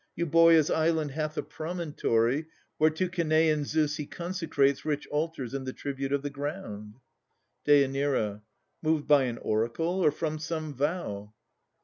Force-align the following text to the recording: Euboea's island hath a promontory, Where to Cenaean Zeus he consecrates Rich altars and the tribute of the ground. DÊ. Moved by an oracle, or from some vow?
Euboea's 0.17 0.71
island 0.71 1.11
hath 1.11 1.37
a 1.37 1.43
promontory, 1.43 2.47
Where 2.79 2.89
to 2.89 3.07
Cenaean 3.07 3.65
Zeus 3.65 3.97
he 3.97 4.07
consecrates 4.07 4.83
Rich 4.83 5.05
altars 5.11 5.53
and 5.53 5.63
the 5.67 5.73
tribute 5.73 6.11
of 6.11 6.23
the 6.23 6.31
ground. 6.31 6.95
DÊ. 7.67 8.41
Moved 8.81 9.07
by 9.07 9.25
an 9.25 9.37
oracle, 9.37 10.03
or 10.03 10.09
from 10.09 10.39
some 10.39 10.73
vow? 10.73 11.35